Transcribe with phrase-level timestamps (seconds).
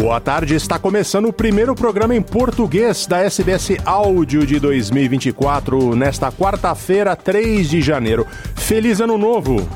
[0.00, 6.32] Boa tarde, está começando o primeiro programa em português da SBS Áudio de 2024, nesta
[6.32, 8.26] quarta-feira, 3 de janeiro.
[8.56, 9.68] Feliz Ano Novo!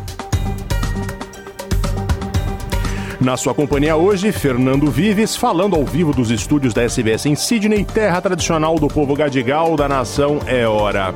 [3.21, 7.85] Na sua companhia hoje, Fernando Vives, falando ao vivo dos estúdios da SBS em Sydney,
[7.85, 11.15] terra tradicional do povo gadigal da nação É Hora.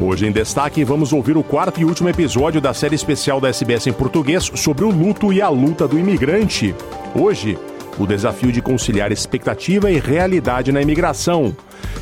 [0.00, 3.86] Hoje em destaque, vamos ouvir o quarto e último episódio da série especial da SBS
[3.86, 6.74] em português sobre o luto e a luta do imigrante.
[7.14, 7.56] Hoje,
[7.98, 11.54] o desafio de conciliar expectativa e realidade na imigração.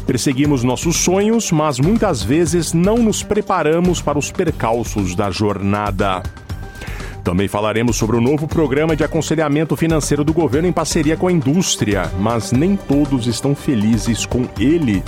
[0.07, 6.23] Perseguimos nossos sonhos, mas muitas vezes não nos preparamos para os percalços da jornada.
[7.25, 11.33] Também falaremos sobre o novo programa de aconselhamento financeiro do governo em parceria com a
[11.33, 15.03] indústria, mas nem todos estão felizes com ele.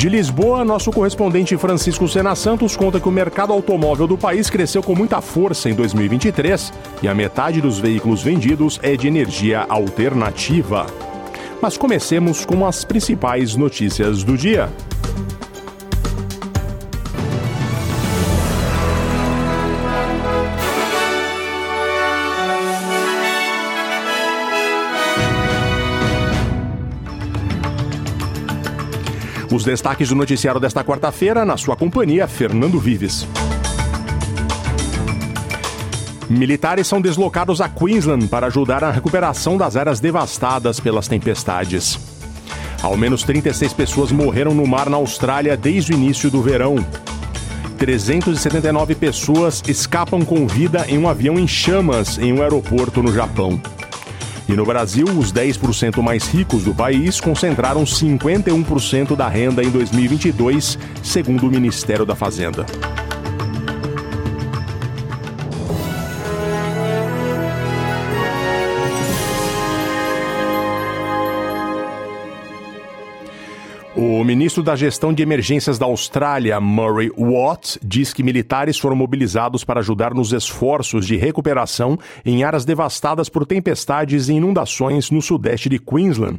[0.00, 4.82] De Lisboa, nosso correspondente Francisco Sena Santos conta que o mercado automóvel do país cresceu
[4.82, 10.86] com muita força em 2023 e a metade dos veículos vendidos é de energia alternativa.
[11.60, 14.70] Mas comecemos com as principais notícias do dia.
[29.52, 33.26] Os destaques do noticiário desta quarta-feira, na sua companhia, Fernando Vives.
[36.28, 41.98] Militares são deslocados a Queensland para ajudar na recuperação das áreas devastadas pelas tempestades.
[42.80, 46.76] Ao menos 36 pessoas morreram no mar na Austrália desde o início do verão.
[47.76, 53.60] 379 pessoas escapam com vida em um avião em chamas em um aeroporto no Japão.
[54.50, 60.76] E no Brasil, os 10% mais ricos do país concentraram 51% da renda em 2022,
[61.04, 62.66] segundo o Ministério da Fazenda.
[74.20, 79.64] O ministro da Gestão de Emergências da Austrália, Murray Watt, diz que militares foram mobilizados
[79.64, 85.70] para ajudar nos esforços de recuperação em áreas devastadas por tempestades e inundações no sudeste
[85.70, 86.38] de Queensland.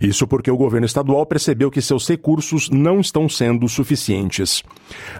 [0.00, 4.62] Isso porque o governo estadual percebeu que seus recursos não estão sendo suficientes.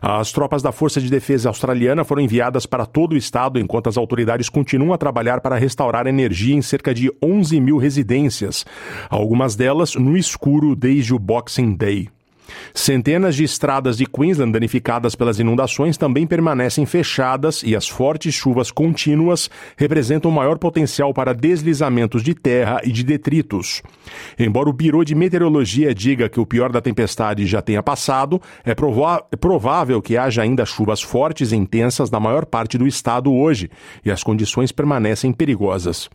[0.00, 3.96] As tropas da Força de Defesa Australiana foram enviadas para todo o estado enquanto as
[3.96, 8.64] autoridades continuam a trabalhar para restaurar energia em cerca de 11 mil residências,
[9.10, 11.96] algumas delas no escuro desde o Boxing Day.
[12.74, 18.70] Centenas de estradas de Queensland danificadas pelas inundações também permanecem fechadas e as fortes chuvas
[18.70, 23.82] contínuas representam maior potencial para deslizamentos de terra e de detritos.
[24.38, 28.72] Embora o Biro de Meteorologia diga que o pior da tempestade já tenha passado, é,
[28.72, 33.70] é provável que haja ainda chuvas fortes e intensas na maior parte do estado hoje
[34.04, 36.08] e as condições permanecem perigosas.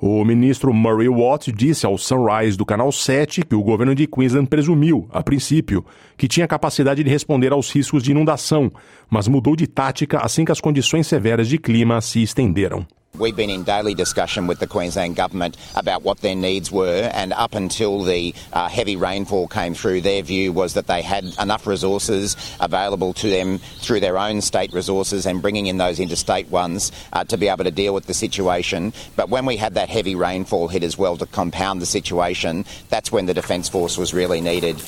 [0.00, 4.48] O ministro Murray Watt disse ao Sunrise do Canal 7 que o governo de Queensland
[4.48, 5.84] presumiu, a princípio,
[6.16, 8.72] que tinha capacidade de responder aos riscos de inundação,
[9.08, 12.86] mas mudou de tática assim que as condições severas de clima se estenderam.
[13.16, 17.32] We've been in daily discussion with the Queensland Government about what their needs were, and
[17.32, 21.64] up until the uh, heavy rainfall came through, their view was that they had enough
[21.64, 26.90] resources available to them through their own state resources and bringing in those interstate ones
[27.12, 28.92] uh, to be able to deal with the situation.
[29.14, 33.12] But when we had that heavy rainfall hit as well to compound the situation, that's
[33.12, 34.82] when the Defence Force was really needed.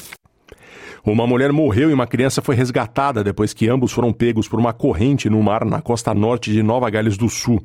[1.07, 4.73] Uma mulher morreu e uma criança foi resgatada depois que ambos foram pegos por uma
[4.73, 7.63] corrente no mar na costa norte de Nova Gales do Sul.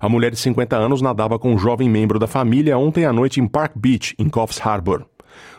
[0.00, 3.40] A mulher de 50 anos nadava com um jovem membro da família ontem à noite
[3.40, 5.06] em Park Beach, em Coffs Harbour.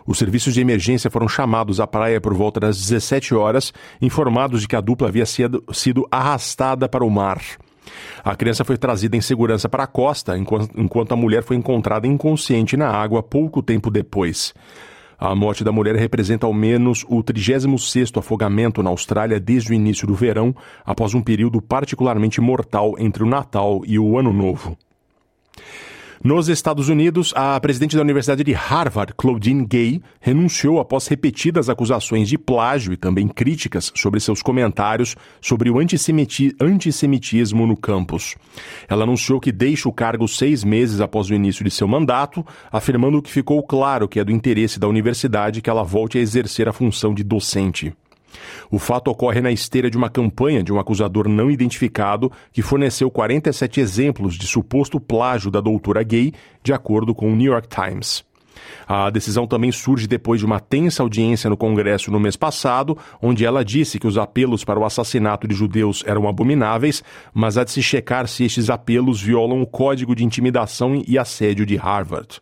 [0.06, 4.68] Os serviços de emergência foram chamados à praia por volta das 17 horas, informados de
[4.68, 5.64] que a dupla havia sido,
[6.12, 7.42] arrastada para o mar.
[8.22, 12.76] A criança foi trazida em segurança para a costa, enquanto a mulher foi encontrada inconsciente
[12.76, 14.54] na água pouco tempo depois.
[15.18, 20.08] A morte da mulher representa ao menos o 36º afogamento na Austrália desde o início
[20.08, 20.56] do verão,
[20.86, 24.78] após um período particularmente mortal entre o Natal e o Ano Novo.
[26.22, 32.28] Nos Estados Unidos, a presidente da Universidade de Harvard, Claudine Gay, renunciou após repetidas acusações
[32.28, 38.36] de plágio e também críticas sobre seus comentários sobre o antissemiti antissemitismo no campus.
[38.88, 43.22] Ela anunciou que deixa o cargo seis meses após o início de seu mandato, afirmando
[43.22, 46.74] que ficou claro que é do interesse da universidade que ela volte a exercer a
[46.74, 47.94] função de docente.
[48.72, 53.10] O fato ocorre na esteira de uma campanha de um acusador não identificado que forneceu
[53.10, 56.34] 47 exemplos de suposto plágio da doutora gay,
[56.64, 58.24] de acordo com o New York Times.
[58.88, 63.46] A decisão também surge depois de uma tensa audiência no Congresso no mês passado, onde
[63.46, 67.04] ela disse que os apelos para o assassinato de judeus eram abomináveis,
[67.34, 71.66] mas há de se checar se estes apelos violam o Código de Intimidação e Assédio
[71.66, 72.42] de Harvard.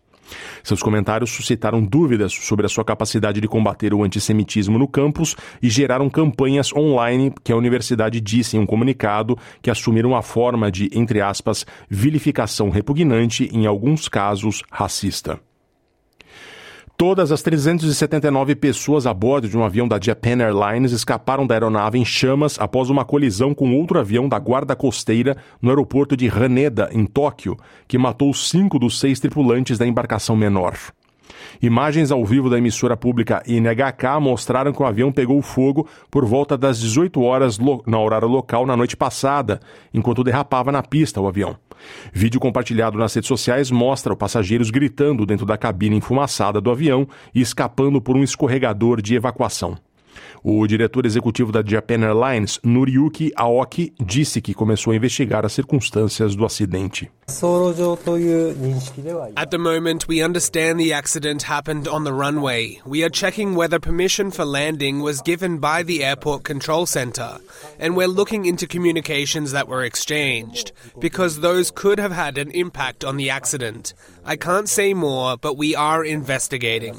[0.63, 5.69] Seus comentários suscitaram dúvidas sobre a sua capacidade de combater o antissemitismo no campus e
[5.69, 10.89] geraram campanhas online que a universidade disse em um comunicado que assumiram a forma de,
[10.93, 15.39] entre aspas, vilificação repugnante, em alguns casos racista.
[16.97, 21.97] Todas as 379 pessoas a bordo de um avião da Japan Airlines escaparam da aeronave
[21.97, 26.89] em chamas após uma colisão com outro avião da Guarda Costeira no aeroporto de Haneda,
[26.91, 27.57] em Tóquio,
[27.87, 30.75] que matou cinco dos seis tripulantes da embarcação menor.
[31.61, 36.57] Imagens ao vivo da emissora pública NHK mostraram que o avião pegou fogo por volta
[36.57, 39.59] das 18 horas na horário local na noite passada,
[39.93, 41.55] enquanto derrapava na pista o avião.
[42.13, 47.41] Vídeo compartilhado nas redes sociais mostra passageiros gritando dentro da cabine enfumaçada do avião e
[47.41, 49.77] escapando por um escorregador de evacuação.
[50.43, 56.35] O diretor executivo da Japan Airlines, Noriyuki Aoki, disse que começou a investigar as circunstâncias
[56.35, 57.09] do acidente.
[59.37, 62.79] At the moment, we understand the accident happened on the runway.
[62.85, 67.39] We are checking whether permission for landing was given by the airport control center,
[67.79, 73.05] and we're looking into communications that were exchanged, because those could have had an impact
[73.05, 73.93] on the accident.
[74.25, 76.95] I can't say more, but we are investigating.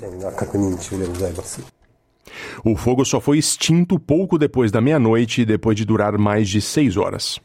[2.64, 6.96] O fogo só foi extinto pouco depois da meia-noite, depois de durar mais de seis
[6.96, 7.40] horas.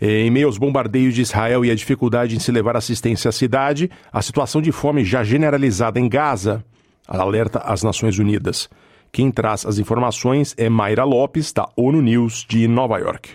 [0.00, 3.90] Em meio aos bombardeios de Israel e a dificuldade em se levar assistência à cidade,
[4.12, 6.64] a situação de fome já generalizada em Gaza
[7.08, 8.68] alerta as Nações Unidas.
[9.12, 13.30] Quem traz as informações é Mayra Lopes, da ONU News de Nova York.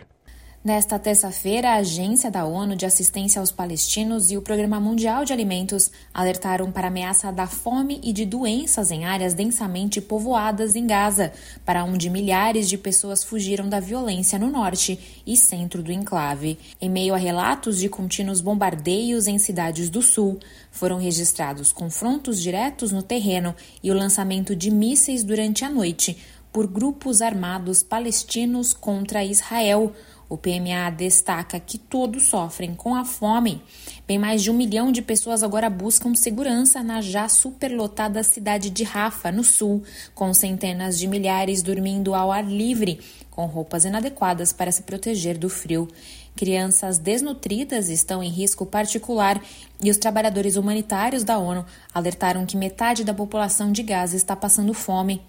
[0.64, 5.34] Nesta terça-feira, a Agência da ONU de Assistência aos Palestinos e o Programa Mundial de
[5.34, 10.86] Alimentos alertaram para a ameaça da fome e de doenças em áreas densamente povoadas em
[10.86, 11.34] Gaza,
[11.66, 16.60] para onde milhares de pessoas fugiram da violência no norte e centro do enclave.
[16.80, 20.38] Em meio a relatos de contínuos bombardeios em cidades do sul,
[20.70, 26.20] foram registrados confrontos diretos no terreno e o lançamento de mísseis durante a noite
[26.52, 29.94] por grupos armados palestinos contra Israel
[30.32, 33.62] o PMA destaca que todos sofrem com a fome.
[34.08, 38.86] Bem mais de um milhão de pessoas agora buscam segurança na já superlotada cidade de
[38.86, 39.84] Rafa, no sul,
[40.16, 45.50] com centenas de milhares dormindo ao ar livre, com roupas inadequadas para se proteger do
[45.50, 45.90] frio.
[46.34, 49.44] Crianças desnutridas estão em risco particular
[49.84, 54.74] e os trabalhadores humanitários da ONU alertaram que metade da população de Gaza está passando
[54.74, 55.22] fome.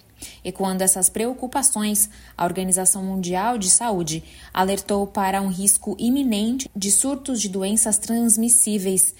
[0.44, 4.22] Ecoando essas preocupações, a Organização Mundial de Saúde
[4.52, 9.14] alertou para um risco iminente de surtos de doenças transmissíveis.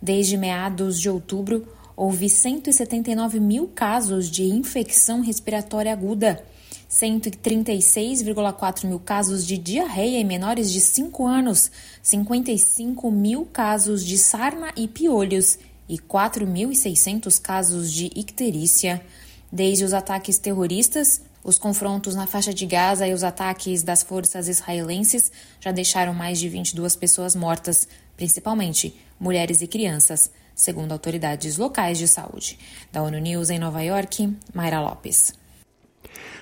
[0.00, 1.66] Desde meados de outubro,
[1.96, 6.44] houve 179 mil casos de infecção respiratória aguda,
[6.88, 11.70] 136,4 mil casos de diarreia em menores de 5 anos,
[12.02, 15.58] 55 mil casos de sarna e piolhos
[15.88, 19.02] e 4.600 casos de icterícia.
[19.50, 24.48] Desde os ataques terroristas, os confrontos na faixa de Gaza e os ataques das forças
[24.48, 31.96] israelenses já deixaram mais de 22 pessoas mortas, principalmente mulheres e crianças, segundo autoridades locais
[31.96, 32.58] de saúde.
[32.92, 35.32] Da ONU News em Nova York, Mayra Lopes.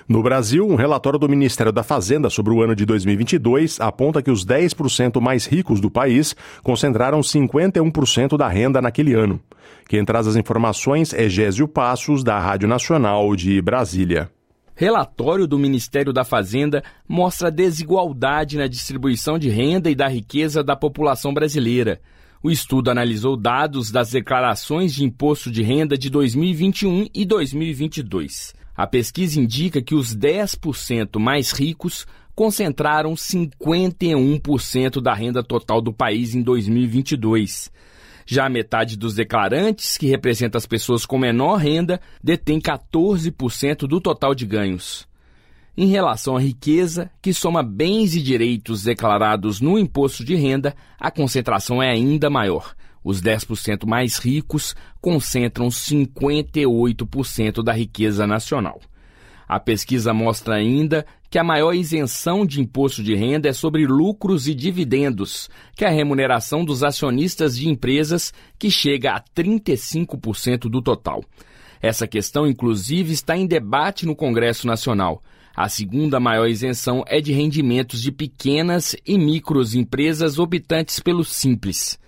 [0.07, 4.31] No Brasil, um relatório do Ministério da Fazenda sobre o ano de 2022 aponta que
[4.31, 6.33] os 10% mais ricos do país
[6.63, 9.39] concentraram 51% da renda naquele ano.
[9.87, 14.29] Quem traz as informações é Gésio Passos, da Rádio Nacional de Brasília.
[14.75, 20.75] Relatório do Ministério da Fazenda mostra desigualdade na distribuição de renda e da riqueza da
[20.75, 22.01] população brasileira.
[22.43, 28.53] O estudo analisou dados das declarações de imposto de renda de 2021 e 2022.
[28.75, 36.35] A pesquisa indica que os 10% mais ricos concentraram 51% da renda total do país
[36.35, 37.71] em 2022.
[38.29, 44.01] Já a metade dos declarantes, que representa as pessoas com menor renda, detém 14% do
[44.01, 45.07] total de ganhos.
[45.77, 51.09] Em relação à riqueza, que soma bens e direitos declarados no imposto de renda, a
[51.09, 52.75] concentração é ainda maior.
[53.01, 58.81] Os 10% mais ricos concentram 58% da riqueza nacional.
[59.47, 64.47] A pesquisa mostra ainda que a maior isenção de imposto de renda é sobre lucros
[64.47, 70.81] e dividendos, que é a remuneração dos acionistas de empresas, que chega a 35% do
[70.81, 71.23] total.
[71.81, 75.21] Essa questão, inclusive, está em debate no Congresso Nacional.
[75.55, 81.99] A segunda maior isenção é de rendimentos de pequenas e microempresas optantes pelo Simples.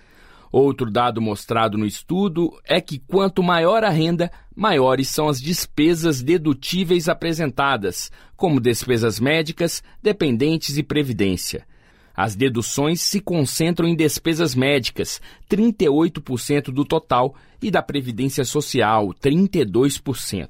[0.51, 6.23] Outro dado mostrado no estudo é que quanto maior a renda, maiores são as despesas
[6.23, 11.67] dedutíveis apresentadas, como despesas médicas, dependentes e previdência.
[12.15, 20.49] As deduções se concentram em despesas médicas, 38% do total, e da previdência social, 32%.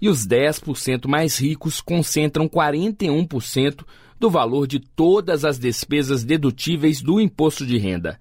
[0.00, 3.84] E os 10% mais ricos concentram 41%
[4.18, 8.18] do valor de todas as despesas dedutíveis do imposto de renda.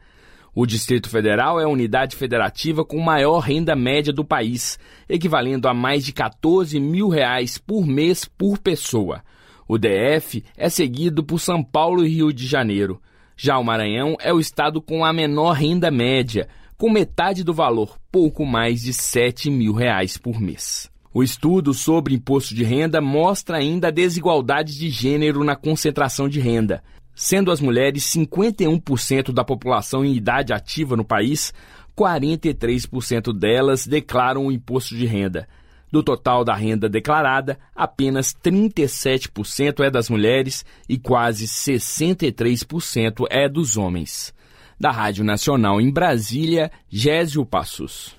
[0.60, 5.74] O Distrito Federal é a unidade federativa com maior renda média do país, equivalendo a
[5.74, 9.22] mais de 14 mil reais por mês por pessoa.
[9.68, 13.00] O DF é seguido por São Paulo e Rio de Janeiro.
[13.36, 17.96] Já o Maranhão é o estado com a menor renda média, com metade do valor,
[18.12, 20.90] pouco mais de 7 mil reais por mês.
[21.14, 26.40] O estudo sobre imposto de renda mostra ainda a desigualdade de gênero na concentração de
[26.40, 26.84] renda.
[27.20, 31.52] Sendo as mulheres 51% da população em idade ativa no país,
[31.98, 35.48] 43% delas declaram o imposto de renda.
[35.92, 43.78] Do total da renda declarada, apenas 37% é das mulheres e quase 63% é dos
[43.78, 44.32] homens.
[44.80, 48.16] Da Rádio Nacional em Brasília, Gésio Passos.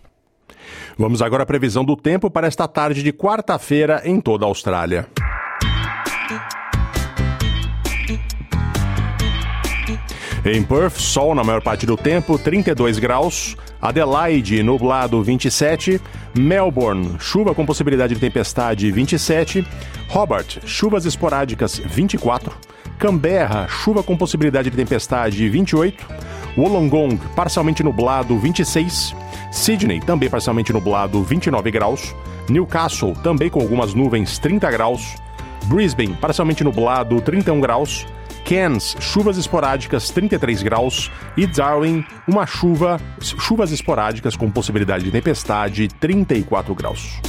[0.99, 5.09] Vamos agora à previsão do tempo para esta tarde de quarta-feira em toda a Austrália.
[10.51, 13.55] Em Perth, sol na maior parte do tempo, 32 graus.
[13.83, 16.01] Adelaide, nublado, 27.
[16.35, 19.63] Melbourne, chuva com possibilidade de tempestade, 27.
[20.09, 22.51] Hobart, chuvas esporádicas, 24.
[22.99, 26.07] Canberra, chuva com possibilidade de tempestade, 28.
[26.57, 29.15] Wollongong, parcialmente nublado, 26.
[29.53, 32.17] Sydney, também parcialmente nublado, 29 graus.
[32.49, 35.15] Newcastle, também com algumas nuvens, 30 graus.
[35.67, 38.07] Brisbane, parcialmente nublado, 31 graus.
[38.45, 45.89] Cairns, chuvas esporádicas 33 graus e Darwin, uma chuva, chuvas esporádicas com possibilidade de tempestade
[45.89, 47.21] 34 graus.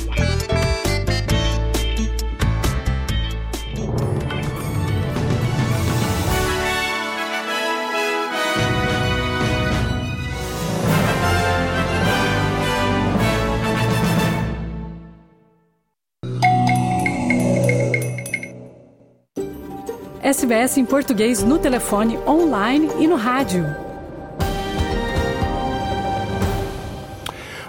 [20.30, 23.89] SBS em português no telefone, online e no rádio.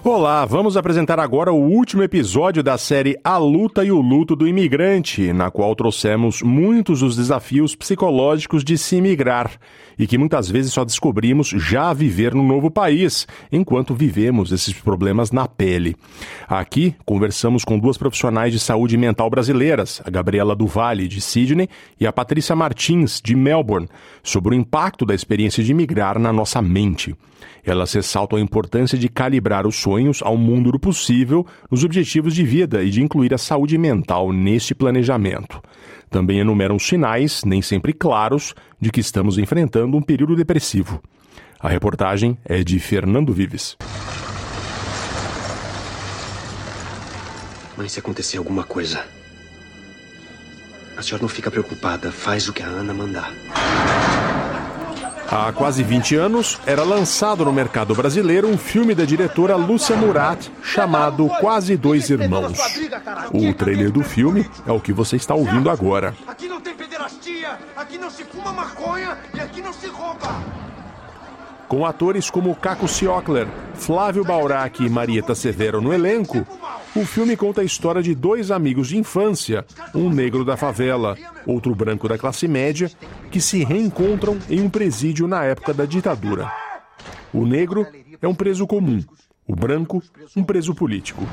[0.02, 4.49] Olá, vamos apresentar agora o último episódio da série A Luta e o Luto do
[4.49, 9.50] Imigrante, na qual trouxemos muitos dos desafios psicológicos de se imigrar
[9.99, 15.30] e que muitas vezes só descobrimos já viver no novo país, enquanto vivemos esses problemas
[15.30, 15.95] na pele.
[16.49, 21.69] Aqui conversamos com duas profissionais de saúde mental brasileiras, a Gabriela Duvalle, de Sydney,
[22.00, 23.88] e a Patrícia Martins, de Melbourne,
[24.23, 27.14] sobre o impacto da experiência de imigrar na nossa mente.
[27.62, 29.90] Elas ressaltam a importância de calibrar os sonhos
[30.23, 34.75] ao mundo do possível nos objetivos de vida e de incluir a saúde mental neste
[34.75, 35.61] planejamento.
[36.09, 41.00] Também enumeram sinais, nem sempre claros, de que estamos enfrentando um período depressivo.
[41.59, 43.76] A reportagem é de Fernando Vives.
[47.76, 49.04] Mãe, se acontecer alguma coisa,
[50.97, 52.11] a senhora não fica preocupada.
[52.11, 53.33] Faz o que a Ana mandar.
[55.32, 60.49] Há quase 20 anos, era lançado no mercado brasileiro um filme da diretora Lúcia Murat
[60.60, 62.58] chamado Quase Dois Irmãos.
[63.32, 66.16] O trailer do filme é o que você está ouvindo agora.
[66.26, 70.34] Aqui não tem pederastia, aqui não se fuma maconha e aqui não se rouba.
[71.68, 76.44] Com atores como Caco Ciocler, Flávio Baurac e Marieta Severo no elenco,
[76.94, 81.16] o filme conta a história de dois amigos de infância, um negro da favela,
[81.47, 82.90] outro branco da classe média,
[83.30, 86.50] que se reencontram em um presídio na época da ditadura.
[87.32, 87.87] O negro
[88.20, 89.02] é um preso comum,
[89.47, 90.02] o branco,
[90.37, 91.25] um preso político.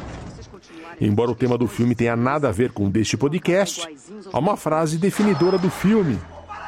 [1.01, 3.87] Embora o tema do filme tenha nada a ver com deste podcast,
[4.31, 6.19] há uma frase definidora do filme,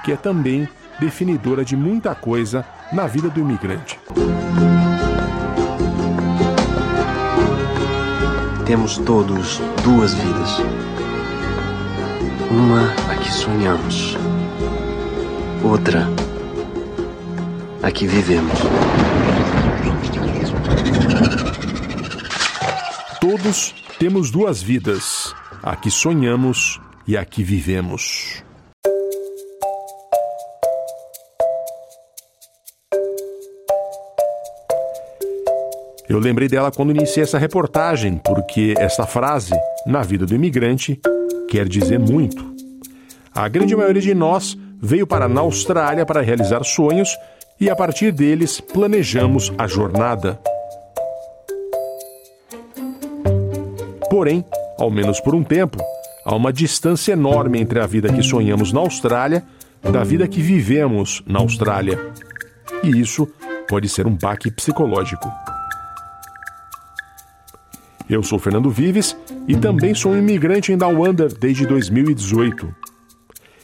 [0.04, 0.68] que é também
[1.00, 4.00] definidora de muita coisa na vida do imigrante.
[8.70, 10.62] temos todos duas vidas.
[12.52, 14.16] Uma a que sonhamos,
[15.64, 16.08] outra
[17.82, 18.60] a que vivemos.
[23.20, 25.34] Todos temos duas vidas,
[25.64, 28.44] a que sonhamos e a que vivemos.
[36.10, 39.54] Eu lembrei dela quando iniciei essa reportagem, porque esta frase,
[39.86, 41.00] na vida do imigrante,
[41.48, 42.44] quer dizer muito.
[43.32, 47.16] A grande maioria de nós veio para na Austrália para realizar sonhos
[47.62, 50.40] e a partir deles planejamos a jornada.
[54.10, 54.44] Porém,
[54.80, 55.78] ao menos por um tempo,
[56.26, 59.44] há uma distância enorme entre a vida que sonhamos na Austrália
[59.84, 62.00] da vida que vivemos na Austrália.
[62.84, 63.28] E isso
[63.68, 65.30] pode ser um baque psicológico.
[68.10, 69.16] Eu sou Fernando Vives
[69.48, 72.74] e também sou um imigrante em Down desde 2018.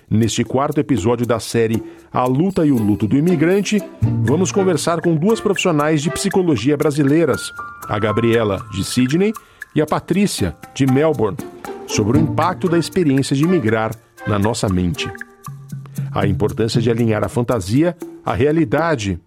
[0.08, 1.82] Neste quarto episódio da série
[2.14, 3.82] A Luta e o Luto do Imigrante,
[4.24, 7.52] vamos conversar com duas profissionais de psicologia brasileiras,
[7.90, 9.34] a Gabriela, de Sydney,
[9.76, 11.38] e a Patrícia, de Melbourne,
[11.88, 13.96] sobre o impacto da experiência de imigrar
[14.28, 15.12] na nossa mente.
[16.12, 19.20] A importância de alinhar a fantasia à realidade,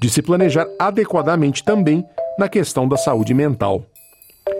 [0.00, 2.02] de se planejar adequadamente também
[2.38, 3.86] na questão da saúde mental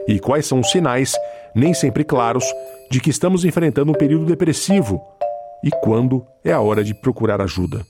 [0.06, 1.14] e quais são os sinais,
[1.54, 2.44] nem sempre claros,
[2.90, 5.02] de que estamos enfrentando um período depressivo
[5.62, 7.80] e quando é a hora de procurar ajuda.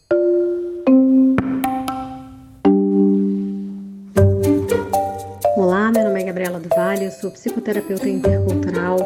[5.56, 8.96] Olá, meu nome é Gabriela do Vale, eu sou psicoterapeuta intercultural.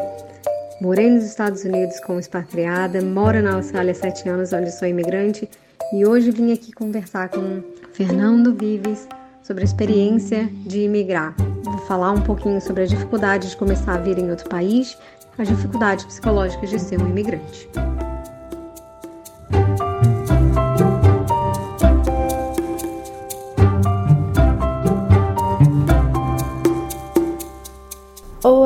[0.81, 5.49] Morei nos Estados Unidos como expatriada, moro na Austrália há sete anos, onde sou imigrante,
[5.93, 7.61] e hoje vim aqui conversar com
[7.93, 9.07] Fernando Vives
[9.43, 11.35] sobre a experiência de imigrar.
[11.63, 14.97] Vou falar um pouquinho sobre a dificuldade de começar a vir em outro país,
[15.37, 17.69] as dificuldades psicológicas de ser um imigrante.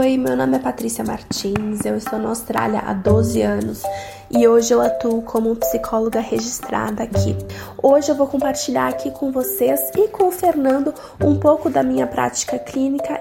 [0.05, 3.81] Oi, meu nome é Patrícia Martins, eu estou na Austrália há 12 anos
[4.29, 7.35] e hoje eu atuo como psicóloga registrada aqui.
[7.81, 12.05] Hoje eu vou compartilhar aqui com vocês e com o Fernando um pouco da minha
[12.05, 13.19] prática clínica.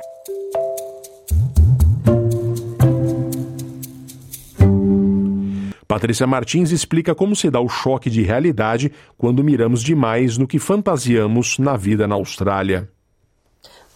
[5.89, 10.59] Patrícia Martins explica como se dá o choque de realidade quando miramos demais no que
[10.59, 12.91] fantasiamos na vida na Austrália.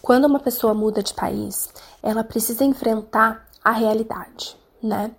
[0.01, 1.69] Quando uma pessoa muda de país,
[2.03, 5.11] ela precisa enfrentar a realidade né?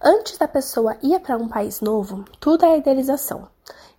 [0.00, 3.48] Antes da pessoa ir para um país novo, tudo é idealização.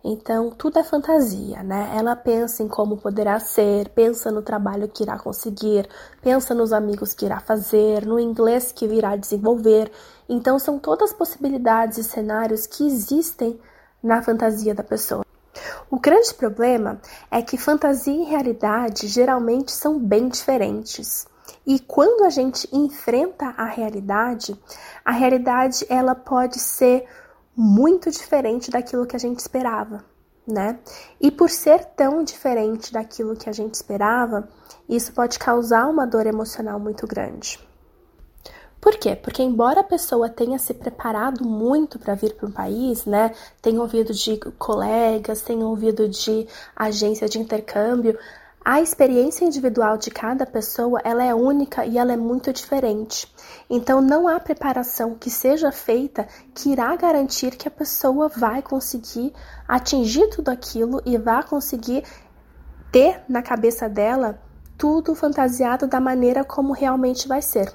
[0.01, 1.91] Então, tudo é fantasia, né?
[1.93, 5.89] Ela pensa em como poderá ser, pensa no trabalho que irá conseguir,
[6.21, 9.91] pensa nos amigos que irá fazer, no inglês que virá desenvolver.
[10.27, 13.59] Então, são todas possibilidades e cenários que existem
[14.01, 15.25] na fantasia da pessoa.
[15.91, 21.27] O grande problema é que fantasia e realidade geralmente são bem diferentes.
[21.65, 24.59] E quando a gente enfrenta a realidade,
[25.03, 27.05] a realidade ela pode ser
[27.55, 30.03] muito diferente daquilo que a gente esperava,
[30.47, 30.79] né?
[31.19, 34.47] E por ser tão diferente daquilo que a gente esperava,
[34.87, 37.59] isso pode causar uma dor emocional muito grande.
[38.81, 39.13] Por quê?
[39.13, 43.81] Porque embora a pessoa tenha se preparado muito para vir para um país, né, tenha
[43.81, 48.17] ouvido de colegas, tenha ouvido de agência de intercâmbio,
[48.71, 53.27] a experiência individual de cada pessoa ela é única e ela é muito diferente.
[53.67, 59.33] Então não há preparação que seja feita que irá garantir que a pessoa vai conseguir
[59.67, 62.03] atingir tudo aquilo e vai conseguir
[62.91, 64.39] ter na cabeça dela
[64.77, 67.73] tudo fantasiado da maneira como realmente vai ser.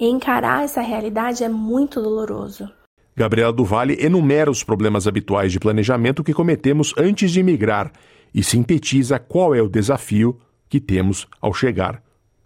[0.00, 2.68] E encarar essa realidade é muito doloroso.
[3.14, 7.92] Gabriela Duvalle enumera os problemas habituais de planejamento que cometemos antes de migrar
[8.34, 12.02] e sintetiza qual é o desafio que temos ao chegar.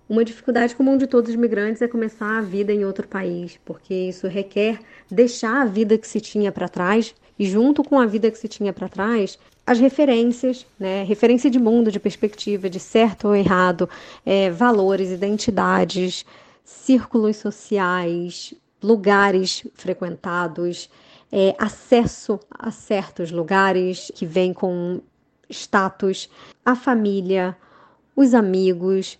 [0.08, 3.92] Uma dificuldade comum de todos os migrantes é começar a vida em outro país, porque
[3.92, 4.78] isso requer
[5.10, 8.46] deixar a vida que se tinha para trás e, junto com a vida que se
[8.46, 11.02] tinha para trás, as referências, né?
[11.02, 13.88] referência de mundo, de perspectiva, de certo ou errado,
[14.24, 16.24] é, valores, identidades,
[16.64, 20.88] círculos sociais, lugares frequentados,
[21.32, 25.00] é, acesso a certos lugares que vêm com
[25.50, 26.30] status,
[26.64, 27.56] a família,
[28.14, 29.18] os amigos,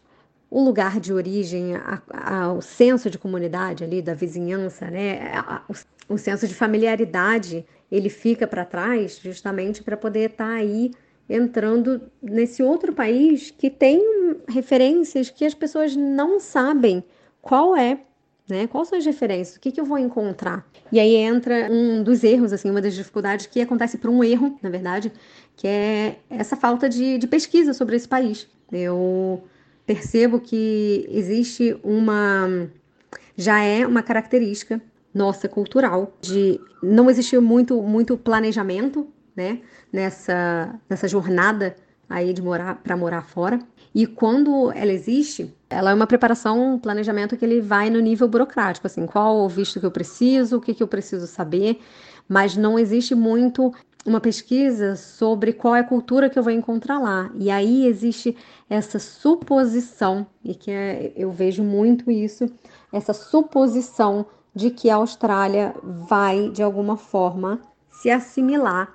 [0.51, 5.33] o lugar de origem, a, a, o senso de comunidade ali, da vizinhança, né?
[5.69, 10.93] O, o, senso de familiaridade, ele fica para trás justamente para poder estar tá aí
[11.29, 14.01] entrando nesse outro país que tem
[14.49, 17.03] referências que as pessoas não sabem
[17.43, 18.01] qual é
[18.49, 18.67] né?
[18.67, 19.57] Quais são as referências?
[19.57, 20.67] O que, que eu vou encontrar?
[20.93, 24.59] E aí entra um dos erros, assim, uma das dificuldades que acontece por um erro,
[24.63, 25.13] na verdade,
[25.57, 28.47] que é essa falta de, de pesquisa sobre esse país.
[28.71, 29.45] Eu
[29.85, 32.69] percebo que existe uma
[33.37, 34.81] já é uma característica
[35.15, 39.61] nossa cultural de não existir muito muito planejamento, né,
[39.93, 41.77] nessa nessa jornada
[42.09, 43.59] aí de morar para morar fora.
[43.95, 48.29] E quando ela existe, ela é uma preparação, um planejamento que ele vai no nível
[48.29, 51.81] burocrático, assim, qual o visto que eu preciso, o que, que eu preciso saber,
[52.29, 53.73] mas não existe muito
[54.05, 57.31] uma pesquisa sobre qual é a cultura que eu vou encontrar lá.
[57.35, 58.37] E aí existe
[58.71, 62.47] essa suposição, e que é, eu vejo muito isso,
[62.93, 68.95] essa suposição de que a Austrália vai, de alguma forma, se assimilar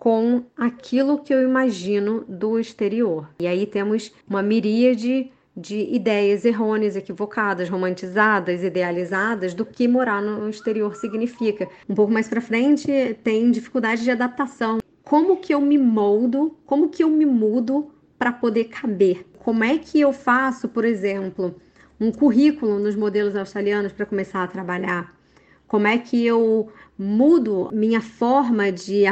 [0.00, 3.28] com aquilo que eu imagino do exterior.
[3.38, 10.48] E aí temos uma miríade de ideias errôneas, equivocadas, romantizadas, idealizadas do que morar no
[10.48, 11.68] exterior significa.
[11.86, 14.78] Um pouco mais para frente tem dificuldade de adaptação.
[15.04, 16.56] Como que eu me moldo?
[16.64, 19.26] Como que eu me mudo para poder caber?
[19.40, 21.54] Como é que eu faço, por exemplo,
[22.00, 25.14] um currículo nos modelos australianos para começar a trabalhar?
[25.68, 26.68] Como é que eu
[27.02, 29.04] mudo minha forma de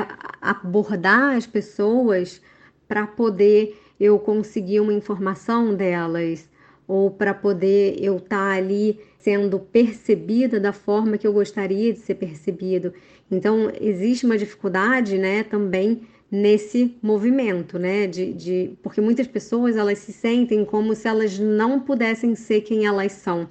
[0.42, 2.38] abordar as pessoas
[2.86, 6.46] para poder eu conseguir uma informação delas
[6.86, 11.98] ou para poder eu estar tá ali sendo percebida da forma que eu gostaria de
[12.00, 12.92] ser percebido.
[13.30, 19.96] Então existe uma dificuldade, né, também nesse movimento, né, de, de porque muitas pessoas elas
[19.96, 23.48] se sentem como se elas não pudessem ser quem elas são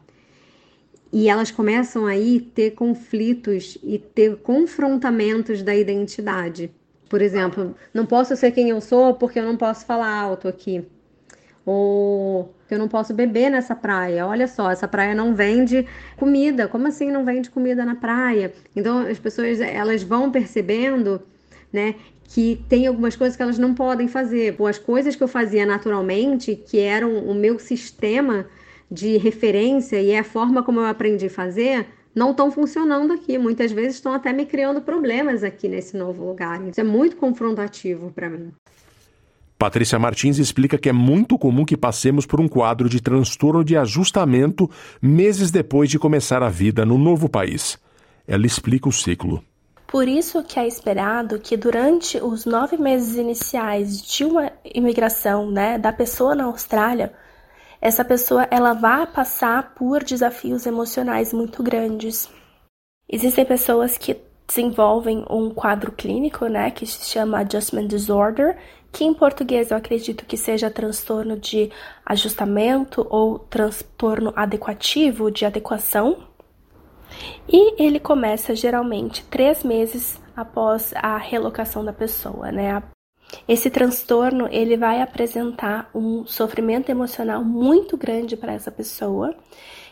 [1.12, 6.72] e elas começam aí ter conflitos e ter confrontamentos da identidade.
[7.10, 10.86] Por exemplo, não posso ser quem eu sou porque eu não posso falar alto aqui.
[11.66, 14.26] Ou eu não posso beber nessa praia.
[14.26, 15.86] Olha só, essa praia não vende
[16.18, 16.68] comida.
[16.68, 18.54] Como assim não vende comida na praia?
[18.76, 21.22] Então as pessoas elas vão percebendo,
[21.72, 24.56] né, que tem algumas coisas que elas não podem fazer.
[24.60, 28.46] Ou as coisas que eu fazia naturalmente, que eram o meu sistema
[28.90, 33.38] de referência e é a forma como eu aprendi a fazer, não estão funcionando aqui.
[33.38, 36.66] Muitas vezes estão até me criando problemas aqui nesse novo lugar.
[36.68, 38.52] Isso é muito confrontativo para mim.
[39.58, 43.76] Patrícia Martins explica que é muito comum que passemos por um quadro de transtorno de
[43.76, 44.70] ajustamento
[45.02, 47.78] meses depois de começar a vida no novo país.
[48.28, 49.44] Ela explica o ciclo.
[49.88, 55.78] Por isso que é esperado que durante os nove meses iniciais de uma imigração, né,
[55.78, 57.14] da pessoa na Austrália,
[57.82, 62.30] essa pessoa ela vai passar por desafios emocionais muito grandes.
[63.10, 68.58] Existem pessoas que desenvolvem um quadro clínico, né, que se chama Adjustment Disorder,
[68.92, 71.70] que em português eu acredito que seja transtorno de
[72.06, 76.28] ajustamento ou transtorno adequativo de adequação.
[77.48, 82.82] E ele começa geralmente três meses após a relocação da pessoa, né?
[83.48, 89.36] Esse transtorno ele vai apresentar um sofrimento emocional muito grande para essa pessoa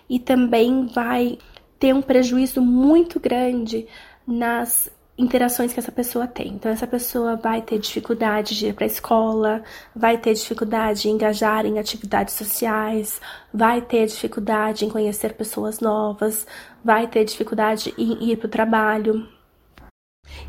[0.10, 1.38] e também vai
[1.80, 3.88] ter um prejuízo muito grande
[4.26, 6.48] nas interações que essa pessoa tem.
[6.50, 9.64] Então, essa pessoa vai ter dificuldade de ir para a escola,
[9.96, 13.22] vai ter dificuldade de engajar em atividades sociais,
[13.54, 16.46] vai ter dificuldade em conhecer pessoas novas,
[16.84, 19.28] vai ter dificuldade em ir para o trabalho.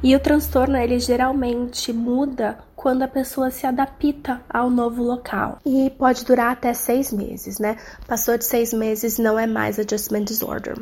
[0.02, 5.90] E o transtorno ele geralmente muda quando a pessoa se adapta ao novo local e
[5.90, 7.76] pode durar até seis meses, né?
[8.06, 10.80] Passou de seis meses não é mais adjustment disorder.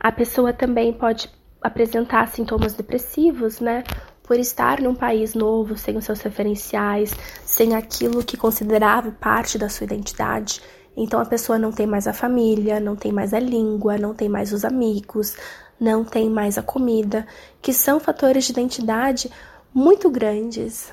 [0.00, 3.84] A pessoa também pode apresentar sintomas depressivos, né?
[4.22, 7.14] Por estar num país novo, sem os seus referenciais,
[7.44, 10.62] sem aquilo que considerava parte da sua identidade.
[10.96, 14.30] Então a pessoa não tem mais a família, não tem mais a língua, não tem
[14.30, 15.36] mais os amigos,
[15.78, 17.26] não tem mais a comida,
[17.60, 19.30] que são fatores de identidade
[19.74, 20.90] muito grandes.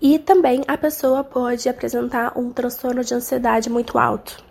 [0.00, 4.42] E também a pessoa pode apresentar um transtorno de ansiedade muito alto,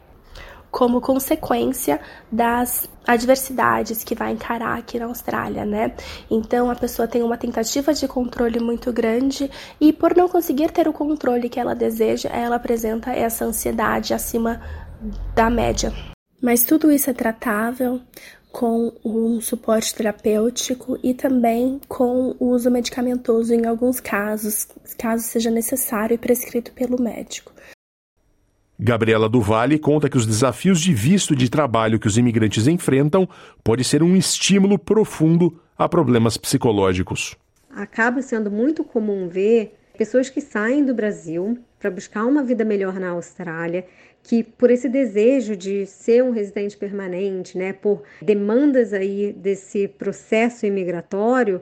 [0.70, 2.00] como consequência
[2.32, 5.94] das adversidades que vai encarar aqui na Austrália, né?
[6.30, 9.50] Então a pessoa tem uma tentativa de controle muito grande
[9.82, 14.62] e por não conseguir ter o controle que ela deseja, ela apresenta essa ansiedade acima
[15.34, 15.92] da média.
[16.42, 18.00] Mas tudo isso é tratável
[18.52, 25.52] com um suporte terapêutico e também com o uso medicamentoso em alguns casos, caso seja
[25.52, 27.54] necessário e prescrito pelo médico.
[28.80, 33.28] Gabriela Duvalle conta que os desafios de visto de trabalho que os imigrantes enfrentam
[33.64, 37.36] pode ser um estímulo profundo a problemas psicológicos.
[37.70, 43.00] Acaba sendo muito comum ver pessoas que saem do Brasil para buscar uma vida melhor
[43.00, 43.86] na Austrália
[44.22, 50.66] que por esse desejo de ser um residente permanente, né, por demandas aí desse processo
[50.66, 51.62] imigratório,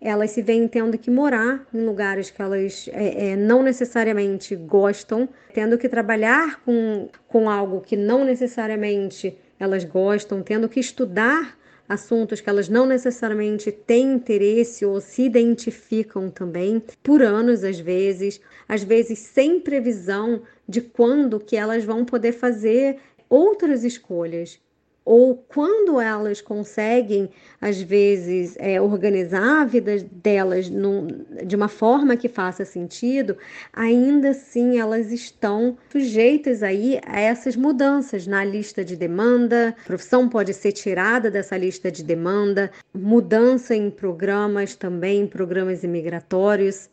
[0.00, 5.28] elas se veem tendo que morar em lugares que elas é, é, não necessariamente gostam,
[5.52, 11.57] tendo que trabalhar com, com algo que não necessariamente elas gostam, tendo que estudar
[11.88, 18.40] assuntos que elas não necessariamente têm interesse ou se identificam também, por anos às vezes,
[18.68, 22.98] às vezes sem previsão de quando que elas vão poder fazer
[23.28, 24.60] outras escolhas
[25.08, 32.14] ou quando elas conseguem, às vezes, é, organizar a vida delas num, de uma forma
[32.14, 33.34] que faça sentido,
[33.72, 39.74] ainda assim elas estão sujeitas aí a essas mudanças na lista de demanda.
[39.80, 46.90] A profissão pode ser tirada dessa lista de demanda, mudança em programas também, programas imigratórios.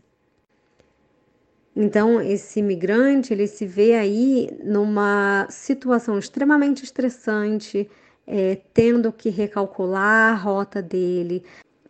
[1.75, 7.89] Então, esse imigrante, ele se vê aí numa situação extremamente estressante,
[8.27, 11.43] é, tendo que recalcular a rota dele,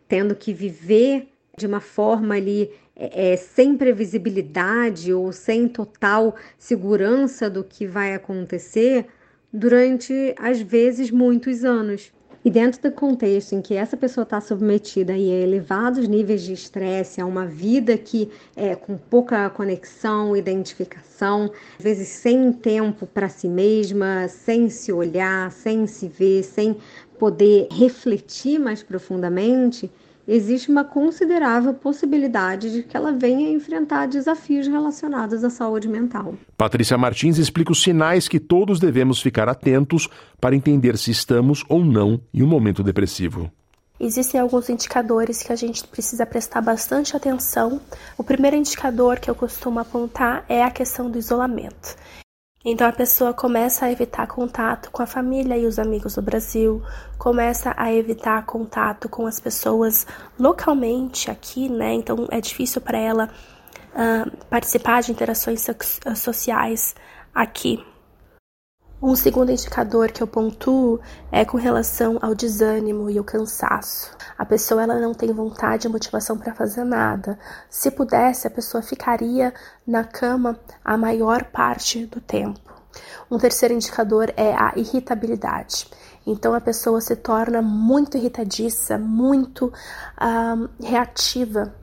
[0.08, 7.48] tendo que viver de uma forma ali é, é, sem previsibilidade ou sem total segurança
[7.48, 9.06] do que vai acontecer
[9.52, 12.12] durante, às vezes, muitos anos.
[12.46, 17.20] E dentro do contexto em que essa pessoa está submetida a elevados níveis de estresse,
[17.20, 23.48] a uma vida que é com pouca conexão, identificação, às vezes sem tempo para si
[23.48, 26.76] mesma, sem se olhar, sem se ver, sem
[27.18, 29.90] poder refletir mais profundamente,
[30.26, 36.34] existe uma considerável possibilidade de que ela venha enfrentar desafios relacionados à saúde mental.
[36.56, 40.08] Patrícia Martins explica os sinais que todos devemos ficar atentos
[40.40, 43.50] para entender se estamos ou não em um momento depressivo.
[43.98, 47.80] Existem alguns indicadores que a gente precisa prestar bastante atenção.
[48.18, 51.96] O primeiro indicador que eu costumo apontar é a questão do isolamento.
[52.68, 56.82] Então a pessoa começa a evitar contato com a família e os amigos do Brasil,
[57.16, 60.04] começa a evitar contato com as pessoas
[60.36, 61.94] localmente aqui, né?
[61.94, 63.30] Então é difícil para ela
[63.94, 65.64] uh, participar de interações
[66.16, 66.96] sociais
[67.32, 67.84] aqui.
[69.00, 70.98] Um segundo indicador que eu pontuo
[71.30, 74.16] é com relação ao desânimo e o cansaço.
[74.38, 77.38] A pessoa ela não tem vontade e motivação para fazer nada.
[77.68, 79.52] Se pudesse, a pessoa ficaria
[79.86, 82.72] na cama a maior parte do tempo.
[83.30, 85.90] Um terceiro indicador é a irritabilidade.
[86.26, 89.70] Então a pessoa se torna muito irritadiça, muito
[90.18, 91.74] um, reativa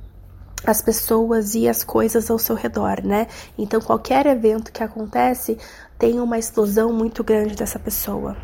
[0.66, 3.28] às pessoas e às coisas ao seu redor, né?
[3.58, 5.58] Então qualquer evento que acontece
[6.04, 8.36] tem uma explosão muito grande dessa pessoa.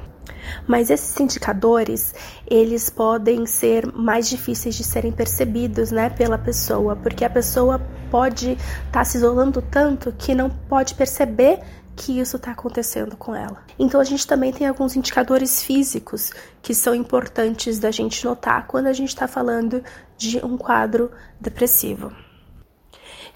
[0.65, 2.15] Mas esses indicadores,
[2.49, 8.51] eles podem ser mais difíceis de serem percebidos, né, pela pessoa, porque a pessoa pode
[8.51, 11.59] estar tá se isolando tanto que não pode perceber
[11.97, 13.61] que isso está acontecendo com ela.
[13.77, 18.87] Então a gente também tem alguns indicadores físicos que são importantes da gente notar quando
[18.87, 19.83] a gente está falando
[20.17, 22.09] de um quadro depressivo.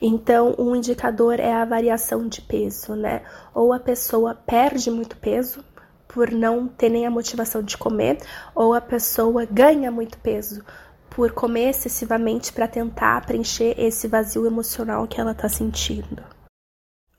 [0.05, 3.21] Então, um indicador é a variação de peso, né?
[3.53, 5.63] Ou a pessoa perde muito peso
[6.07, 8.17] por não ter nem a motivação de comer,
[8.53, 10.63] ou a pessoa ganha muito peso
[11.09, 16.23] por comer excessivamente para tentar preencher esse vazio emocional que ela está sentindo.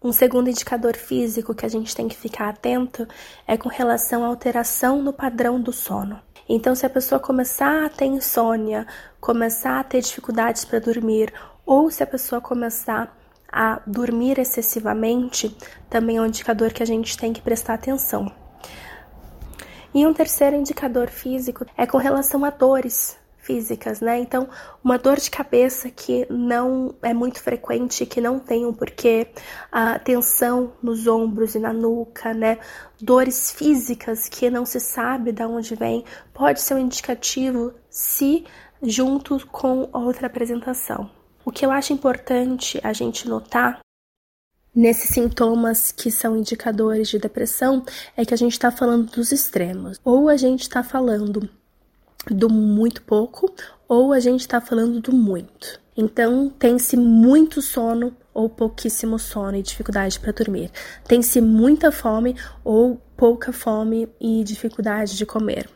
[0.02, 3.08] Um segundo indicador físico que a gente tem que ficar atento
[3.46, 6.20] é com relação à alteração no padrão do sono.
[6.46, 8.86] Então, se a pessoa começar a ter insônia,
[9.18, 11.32] começar a ter dificuldades para dormir,
[11.64, 13.16] ou se a pessoa começar
[13.54, 15.56] a dormir excessivamente,
[15.88, 18.32] também é um indicador que a gente tem que prestar atenção.
[19.94, 24.18] E um terceiro indicador físico é com relação a dores físicas, né?
[24.18, 24.48] Então,
[24.82, 29.28] uma dor de cabeça que não é muito frequente, que não tem um porquê,
[29.70, 32.58] a tensão nos ombros e na nuca, né?
[33.00, 38.44] Dores físicas que não se sabe de onde vem, pode ser um indicativo se
[38.82, 41.08] junto com outra apresentação.
[41.44, 43.80] O que eu acho importante a gente notar
[44.74, 47.84] nesses sintomas que são indicadores de depressão
[48.16, 50.00] é que a gente está falando dos extremos.
[50.02, 51.48] Ou a gente está falando
[52.30, 53.54] do muito pouco,
[53.86, 55.78] ou a gente está falando do muito.
[55.96, 60.70] Então, tem-se muito sono ou pouquíssimo sono e dificuldade para dormir.
[61.06, 65.68] Tem-se muita fome ou pouca fome e dificuldade de comer.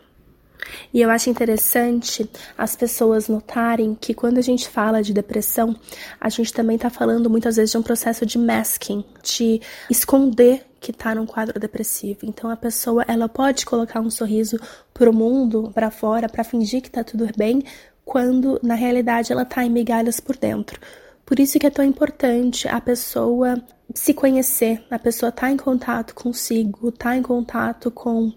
[0.92, 5.76] E eu acho interessante as pessoas notarem que quando a gente fala de depressão,
[6.20, 10.90] a gente também está falando muitas vezes de um processo de masking, de esconder que
[10.90, 12.20] está num quadro depressivo.
[12.22, 14.58] Então a pessoa ela pode colocar um sorriso
[14.94, 17.62] pro mundo, para fora, para fingir que está tudo bem,
[18.04, 20.80] quando na realidade ela está em migalhas por dentro.
[21.26, 23.62] Por isso que é tão importante a pessoa
[23.94, 28.32] se conhecer, a pessoa estar tá em contato consigo, estar tá em contato com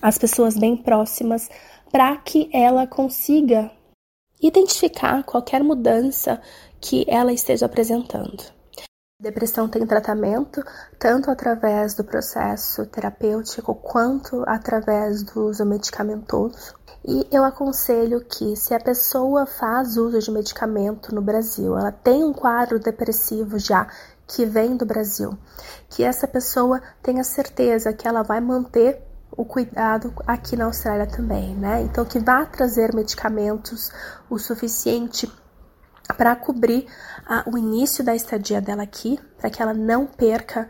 [0.00, 1.48] as pessoas bem próximas,
[1.90, 3.70] para que ela consiga
[4.40, 6.40] identificar qualquer mudança
[6.80, 8.42] que ela esteja apresentando.
[9.20, 10.64] Depressão tem tratamento
[10.98, 16.74] tanto através do processo terapêutico quanto através do uso medicamentoso.
[17.06, 22.24] E eu aconselho que, se a pessoa faz uso de medicamento no Brasil, ela tem
[22.24, 23.86] um quadro depressivo já
[24.26, 25.36] que vem do Brasil,
[25.90, 29.02] que essa pessoa tenha certeza que ela vai manter
[29.40, 31.80] o cuidado aqui na Austrália também, né?
[31.80, 33.90] Então, que vá trazer medicamentos
[34.28, 35.32] o suficiente
[36.14, 36.86] para cobrir
[37.26, 40.68] a, o início da estadia dela aqui, para que ela não perca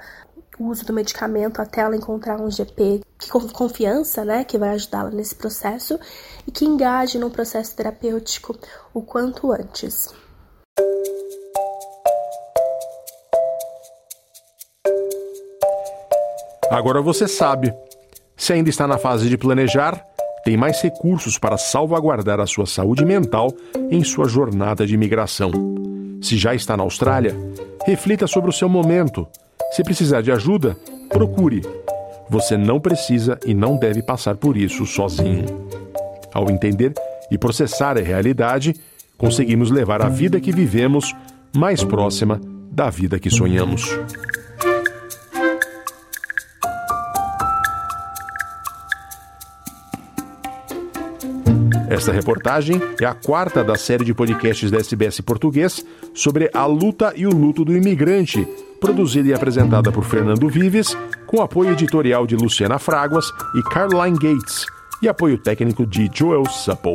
[0.57, 4.69] o uso do medicamento até ela encontrar um GP que com confiança, né, que vai
[4.69, 5.99] ajudá-la nesse processo
[6.47, 8.57] e que engaje no processo terapêutico
[8.95, 10.15] o quanto antes.
[16.71, 17.75] Agora você sabe.
[18.41, 20.03] Se ainda está na fase de planejar,
[20.47, 23.53] tem mais recursos para salvaguardar a sua saúde mental
[23.91, 25.51] em sua jornada de imigração.
[26.23, 27.37] Se já está na Austrália,
[27.85, 29.29] reflita sobre o seu momento.
[29.73, 30.75] Se precisar de ajuda,
[31.11, 31.61] procure.
[32.31, 35.45] Você não precisa e não deve passar por isso sozinho.
[36.33, 36.95] Ao entender
[37.31, 38.75] e processar a realidade,
[39.19, 41.15] conseguimos levar a vida que vivemos
[41.55, 42.41] mais próxima
[42.73, 43.91] da vida que sonhamos.
[51.91, 57.13] Esta reportagem é a quarta da série de podcasts da SBS Português sobre a luta
[57.17, 58.47] e o luto do imigrante,
[58.81, 63.27] produzida e apresentada por Fernando Vives, com apoio editorial de Luciana Fraguas
[63.57, 64.65] e Caroline Gates,
[65.03, 66.95] e apoio técnico de Joel Supple.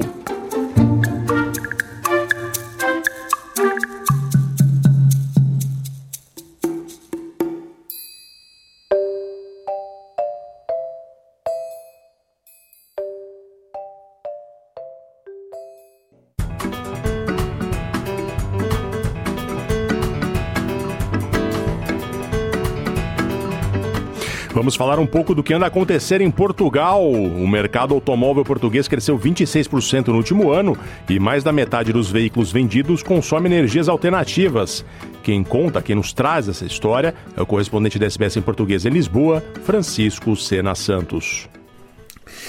[24.66, 27.08] Vamos falar um pouco do que anda a acontecer em Portugal.
[27.08, 30.76] O mercado automóvel português cresceu 26% no último ano
[31.08, 34.84] e mais da metade dos veículos vendidos consome energias alternativas.
[35.22, 38.90] Quem conta, quem nos traz essa história é o correspondente da SBS em português em
[38.90, 41.48] Lisboa, Francisco Sena Santos.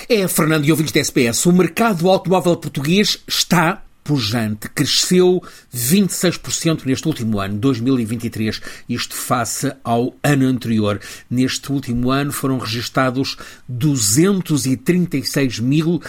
[0.08, 5.42] É, Fernando e ouvintes da SBS, o mercado automóvel português está pujante, cresceu
[5.74, 11.00] 26% neste último ano, 2023, isto face ao ano anterior.
[11.28, 13.36] Neste último ano foram registados
[13.68, 16.00] 236 mil uh,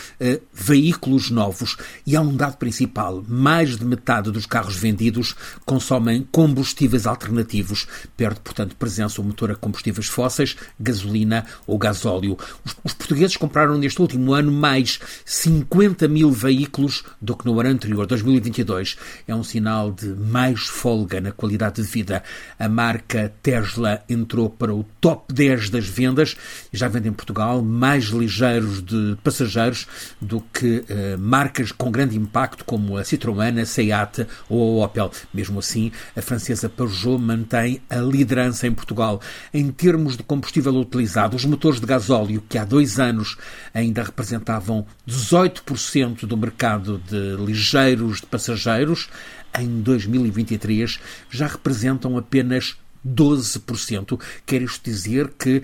[0.53, 1.75] veículos novos.
[2.05, 5.33] E há um dado principal: mais de metade dos carros vendidos
[5.65, 12.37] consomem combustíveis alternativos, perde, portanto, presença o motor a combustíveis fósseis, gasolina ou gasóleo.
[12.63, 17.69] Os, os portugueses compraram neste último ano mais 50 mil veículos do que no ano
[17.69, 18.97] anterior anterior, 2022,
[19.27, 22.21] é um sinal de mais folga na qualidade de vida.
[22.59, 26.35] A marca Tesla entrou para o top 10 das vendas
[26.71, 29.87] e já vende em Portugal mais ligeiros de passageiros
[30.21, 35.11] do que uh, marcas com grande impacto como a Citroën, a Seat ou a Opel.
[35.33, 39.21] Mesmo assim, a francesa Peugeot mantém a liderança em Portugal.
[39.53, 43.37] Em termos de combustível utilizado, os motores de gasóleo, que há dois anos
[43.73, 49.09] ainda representavam 18% do mercado de ligeiros de passageiros,
[49.57, 54.19] em 2023 já representam apenas 12%.
[54.45, 55.63] Quer isto dizer que uh,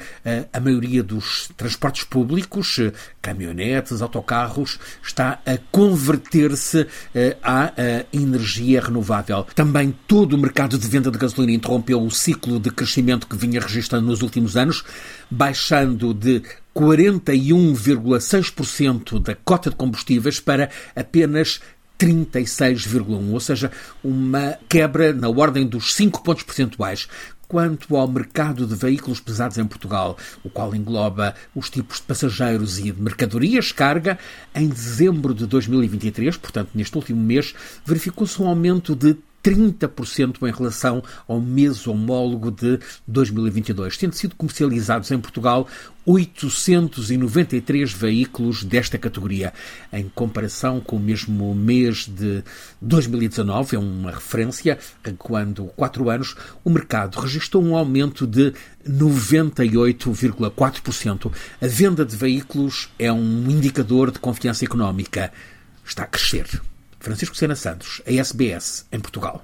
[0.54, 6.88] a maioria dos transportes públicos, uh, caminhonetes, autocarros, está a converter-se uh,
[7.43, 7.73] à
[8.13, 9.45] energia renovável.
[9.56, 13.60] Também todo o mercado de venda de gasolina interrompeu o ciclo de crescimento que vinha
[13.60, 14.86] registrando nos últimos anos,
[15.30, 16.41] baixando de
[16.76, 21.60] 41,6% da cota de combustíveis para apenas
[22.00, 23.72] 36,1, ou seja,
[24.04, 27.08] uma quebra na ordem dos 5 pontos percentuais.
[27.48, 32.80] Quanto ao mercado de veículos pesados em Portugal, o qual engloba os tipos de passageiros
[32.80, 34.18] e de mercadorias carga,
[34.56, 37.54] em dezembro de 2023, portanto neste último mês,
[37.86, 45.12] verificou-se um aumento de 30% em relação ao mês homólogo de 2022, tendo sido comercializados
[45.12, 45.68] em Portugal
[46.06, 49.52] 893 veículos desta categoria.
[49.92, 52.44] Em comparação com o mesmo mês de
[52.82, 54.78] 2019, é uma referência,
[55.18, 58.54] quando, quatro anos, o mercado registrou um aumento de
[58.88, 61.32] 98,4%.
[61.62, 65.34] A venda de veículos é um indicador de confiança económica.
[65.86, 66.62] Está a crescer.
[67.04, 69.43] Francisco Sena Santos, a SBS, em Portugal.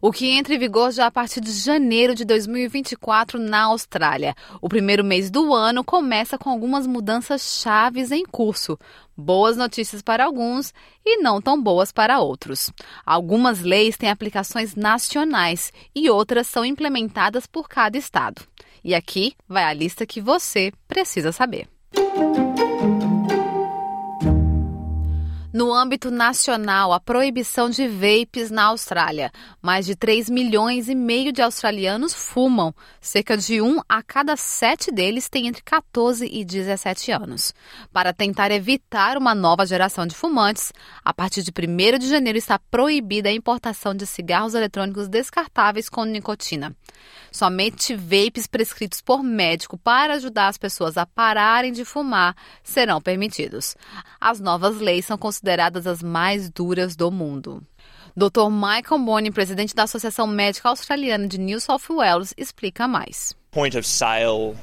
[0.00, 4.34] o que entra em vigor já a partir de janeiro de 2024 na Austrália.
[4.60, 8.78] O primeiro mês do ano começa com algumas mudanças chaves em curso.
[9.16, 10.72] Boas notícias para alguns
[11.04, 12.70] e não tão boas para outros.
[13.04, 18.42] Algumas leis têm aplicações nacionais e outras são implementadas por cada estado.
[18.84, 21.66] E aqui vai a lista que você precisa saber.
[25.50, 29.32] No âmbito nacional, a proibição de vapes na Austrália.
[29.62, 32.74] Mais de 3 milhões e meio de australianos fumam.
[33.00, 37.54] Cerca de um a cada sete deles tem entre 14 e 17 anos.
[37.90, 40.70] Para tentar evitar uma nova geração de fumantes,
[41.02, 46.04] a partir de 1 de janeiro está proibida a importação de cigarros eletrônicos descartáveis com
[46.04, 46.76] nicotina.
[47.32, 53.76] Somente vapes prescritos por médico para ajudar as pessoas a pararem de fumar serão permitidos.
[54.20, 55.38] As novas leis são consideradas
[55.86, 57.62] as mais duras do mundo.
[58.16, 58.50] Dr.
[58.50, 63.34] Michael Bonney, presidente da Associação Médica Australiana de New South Wales, explica mais.
[63.52, 64.56] Point of sale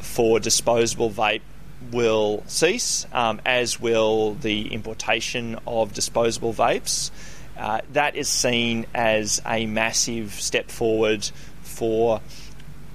[0.00, 1.42] for disposable vape
[1.90, 7.10] will cease, um, as will the importation of disposable vapes.
[7.58, 11.28] Uh, that is seen as a massive step forward
[11.62, 12.20] for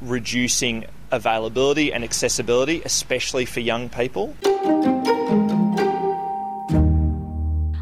[0.02, 4.36] reducing availability and accessibility, especially for young people.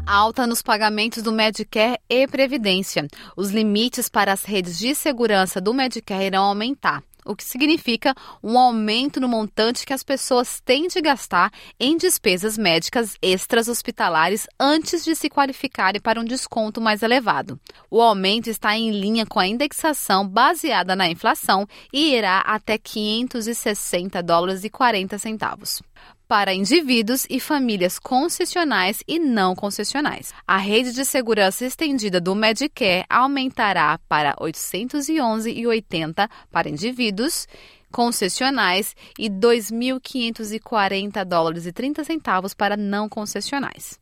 [0.06, 3.08] Alta nos pagamentos do Medicare e Previdência.
[3.36, 8.56] Os limites para as redes de segurança do Medicare irão aumentar o que significa um
[8.56, 15.04] aumento no montante que as pessoas têm de gastar em despesas médicas extras hospitalares antes
[15.04, 17.58] de se qualificarem para um desconto mais elevado.
[17.90, 24.22] O aumento está em linha com a indexação baseada na inflação e irá até 560
[24.22, 25.82] dólares e 40 centavos
[26.28, 30.34] para indivíduos e famílias concessionais e não concessionais.
[30.46, 37.46] A rede de segurança estendida do Medicare aumentará para 811,80 para indivíduos
[37.90, 43.98] concessionais e 2.540 dólares e 30 centavos para não concessionais.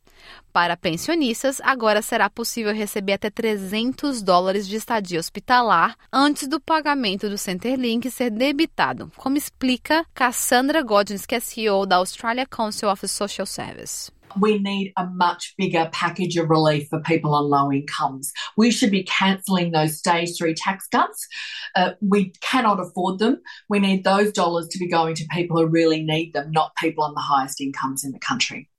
[0.51, 7.29] Para pensionistas, agora será possível receber até 300 dólares de estadia hospitalar antes do pagamento
[7.29, 13.07] do Centerlink ser debitado, como explica Cassandra Godins, que é CEO da Australia Council of
[13.07, 14.15] Social Service.
[14.39, 18.31] we need a much bigger package of relief for people on low incomes.
[18.57, 21.27] We should be cancelling those stage three tax cuts.
[21.75, 23.41] Uh, we cannot afford them.
[23.69, 27.03] We need those dollars to be going to people who really need them, not people
[27.03, 28.69] on the highest incomes in the country.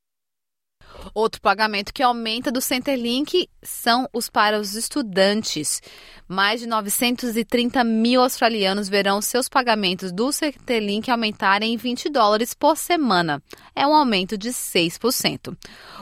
[1.15, 5.81] Outro pagamento que aumenta do Centerlink são os para os estudantes.
[6.29, 12.77] Mais de 930 mil australianos verão seus pagamentos do Centerlink aumentarem em 20 dólares por
[12.77, 13.43] semana.
[13.75, 15.57] É um aumento de 6%.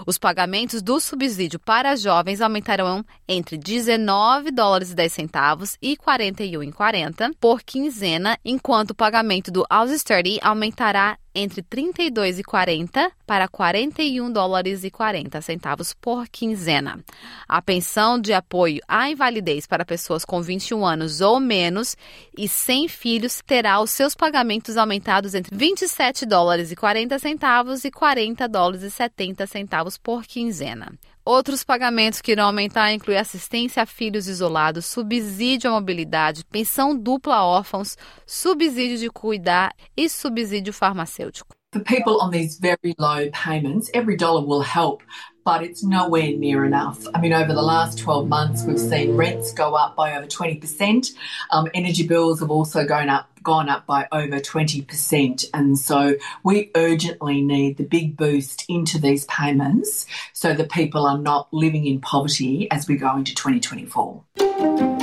[0.06, 7.32] Os pagamentos do subsídio para jovens aumentarão entre 19 dólares e 10 centavos e 41,40
[7.38, 14.90] por quinzena, enquanto o pagamento do House Study aumentará entre 32,40 para 41 dólares e
[14.90, 17.02] 40 centavos por quinzena.
[17.48, 21.96] A pensão de apoio à invalidez para pessoas com 21 anos ou menos
[22.36, 27.90] e sem filhos terá os seus pagamentos aumentados entre 27 dólares e 40 centavos e
[27.90, 30.92] 40 dólares e 70 centavos por quinzena.
[31.26, 37.36] Outros pagamentos que irão aumentar incluem assistência a filhos isolados, subsídio à mobilidade, pensão dupla
[37.36, 37.96] a órfãos,
[38.26, 41.56] subsídio de cuidar e subsídio farmacêutico.
[41.72, 45.02] For people on these very low payments, every dollar will help,
[45.44, 47.06] but it's nowhere near enough.
[47.14, 51.12] I mean, over the last 12 months, we've seen rents go up by over 20%.
[51.50, 55.44] Um, energy bills have also gone up, gone up by over 20%.
[55.52, 61.18] And so we urgently need the big boost into these payments so that people are
[61.18, 64.93] not living in poverty as we go into 2024.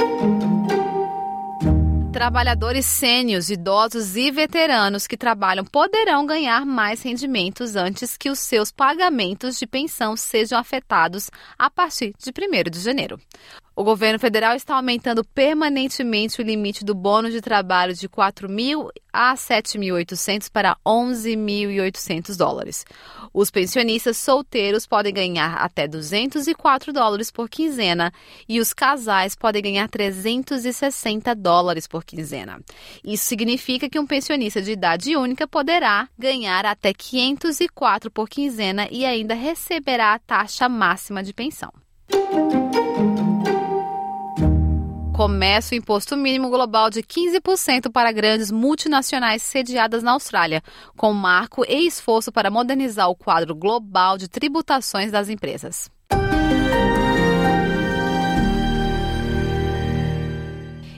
[2.22, 8.72] Trabalhadores sênios, idosos e veteranos que trabalham poderão ganhar mais rendimentos antes que os seus
[8.72, 13.20] pagamentos de pensão sejam afetados a partir de 1 de janeiro.
[13.74, 19.34] O governo federal está aumentando permanentemente o limite do bônus de trabalho de 4.000 a
[19.34, 22.86] 7.800 para 11.800 dólares.
[23.34, 28.12] Os pensionistas solteiros podem ganhar até 204 dólares por quinzena
[28.48, 32.60] e os casais podem ganhar 360 dólares por quinzena.
[33.02, 39.06] Isso significa que um pensionista de idade única poderá ganhar até 504 por quinzena e
[39.06, 41.72] ainda receberá a taxa máxima de pensão
[45.12, 50.64] começa o imposto mínimo global de 15% para grandes multinacionais sediadas na Austrália,
[50.96, 55.90] com marco e esforço para modernizar o quadro global de tributações das empresas.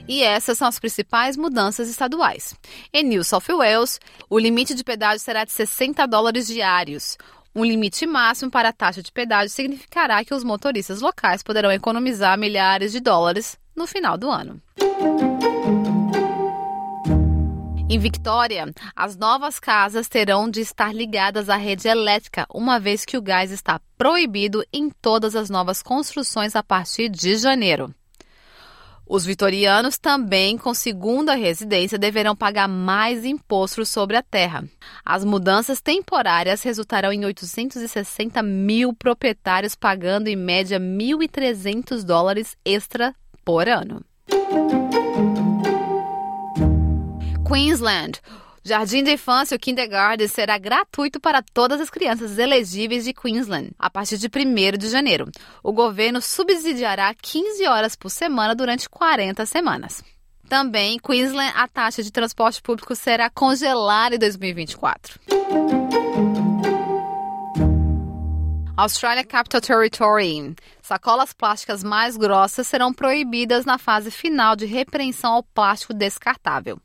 [0.06, 2.54] E essas são as principais mudanças estaduais.
[2.92, 3.98] Em New South Wales,
[4.28, 7.16] o limite de pedágio será de 60 dólares diários.
[7.54, 12.38] Um limite máximo para a taxa de pedágio significará que os motoristas locais poderão economizar
[12.38, 14.60] milhares de dólares no final do ano.
[17.88, 23.16] Em Victoria, as novas casas terão de estar ligadas à rede elétrica, uma vez que
[23.16, 27.94] o gás está proibido em todas as novas construções a partir de janeiro.
[29.06, 34.64] Os vitorianos também, com segunda residência, deverão pagar mais impostos sobre a terra.
[35.04, 43.14] As mudanças temporárias resultarão em 860 mil proprietários pagando em média 1.300 dólares extra
[43.44, 44.02] por ano.
[47.46, 48.20] Queensland.
[48.66, 53.90] Jardim de Infância, o Kindergarten, será gratuito para todas as crianças elegíveis de Queensland a
[53.90, 55.30] partir de 1 de janeiro.
[55.62, 60.02] O governo subsidiará 15 horas por semana durante 40 semanas.
[60.48, 65.20] Também, Queensland, a taxa de transporte público será congelada em 2024.
[68.76, 70.56] Australia Capital Territory.
[70.82, 76.80] Sacolas plásticas mais grossas serão proibidas na fase final de repreensão ao plástico descartável.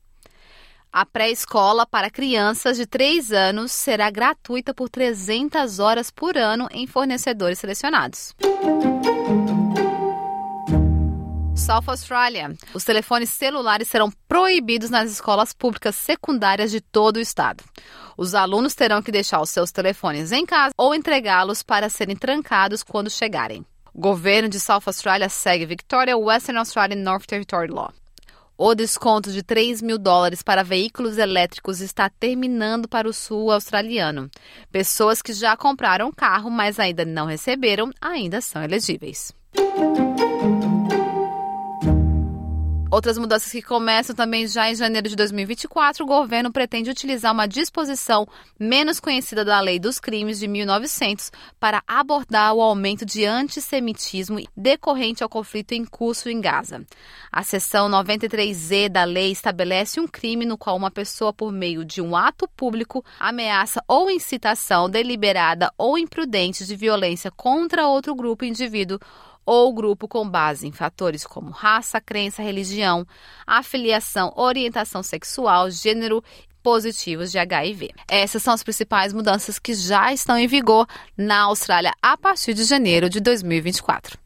[0.93, 6.85] A pré-escola para crianças de 3 anos será gratuita por 300 horas por ano em
[6.85, 8.35] fornecedores selecionados.
[11.70, 12.57] South Australia.
[12.74, 17.63] Os telefones celulares serão proibidos nas escolas públicas secundárias de todo o estado.
[18.17, 22.82] Os alunos terão que deixar os seus telefones em casa ou entregá-los para serem trancados
[22.82, 23.63] quando chegarem.
[23.93, 27.93] O governo de South Australia segue Victoria, Western Australia North Territory Law.
[28.57, 34.28] O desconto de 3 mil dólares para veículos elétricos está terminando para o sul australiano.
[34.72, 39.32] Pessoas que já compraram carro, mas ainda não receberam, ainda são elegíveis.
[43.00, 47.47] Outras mudanças que começam também já em janeiro de 2024, o governo pretende utilizar uma
[47.47, 48.28] disposição
[48.60, 55.24] menos conhecida da Lei dos Crimes de 1900 para abordar o aumento de antissemitismo decorrente
[55.24, 56.86] ao conflito em curso em Gaza.
[57.32, 62.02] A seção 93Z da lei estabelece um crime no qual uma pessoa, por meio de
[62.02, 69.00] um ato público, ameaça ou incitação deliberada ou imprudente de violência contra outro grupo indivíduo
[69.50, 73.04] ou grupo com base em fatores como raça, crença, religião,
[73.47, 76.24] afiliação, orientação sexual, gênero
[76.62, 77.89] positivos de HIV.
[78.08, 80.86] Essas são as principais mudanças que já estão em vigor
[81.18, 84.20] na Austrália a partir de janeiro de 2024.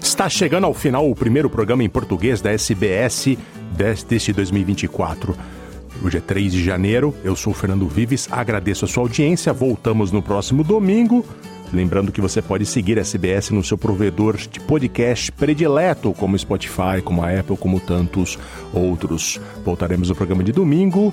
[0.00, 3.36] Está chegando ao final o primeiro programa em português da SBS
[3.76, 5.61] deste 2024.
[6.00, 10.10] Hoje é 3 de janeiro, eu sou o Fernando Vives, agradeço a sua audiência, voltamos
[10.10, 11.24] no próximo domingo.
[11.72, 17.00] Lembrando que você pode seguir a SBS no seu provedor de podcast predileto, como Spotify,
[17.02, 18.38] como a Apple, como tantos
[18.72, 19.40] outros.
[19.64, 21.12] Voltaremos no programa de domingo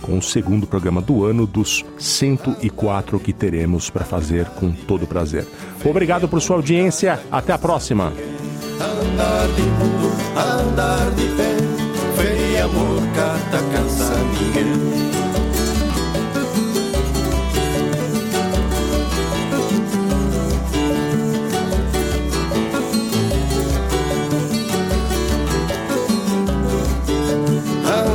[0.00, 5.46] com o segundo programa do ano dos 104 que teremos para fazer com todo prazer.
[5.84, 8.12] Obrigado por sua audiência, até a próxima.
[8.80, 11.52] Andar de mundo, andar de pé
[12.16, 14.01] fe y amor cansa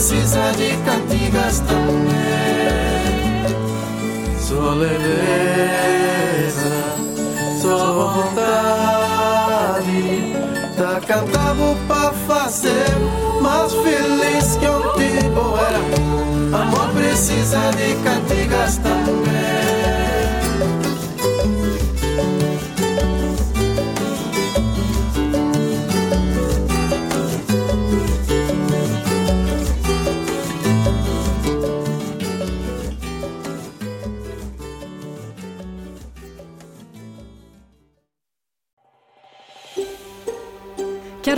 [0.00, 2.08] precisa de cantigas também.
[4.38, 4.96] Só leveza,
[7.60, 9.92] só vontade.
[10.78, 12.88] Tá cantando pra fazer
[13.42, 15.80] mais feliz que um tipo era.
[16.62, 19.39] Amor precisa de cantigas também.